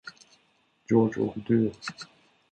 [0.87, 1.71] Georg och du?